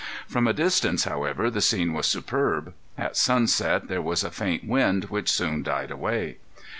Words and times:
From 0.27 0.47
a 0.47 0.51
distance, 0.53 1.03
however, 1.03 1.51
the 1.51 1.61
scene 1.61 1.93
was 1.93 2.07
superb. 2.07 2.73
At 2.97 3.15
sunset 3.15 3.87
there 3.87 4.01
was 4.01 4.23
a 4.23 4.31
faint 4.31 4.63
wind 4.67 5.03
which 5.11 5.31
soon 5.31 5.61
died 5.61 5.91
away. 5.91 6.37